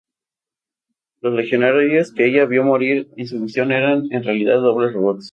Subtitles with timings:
[1.21, 5.29] Los Legionarios que ella vio morir en su visión eran en realidad dobles robots.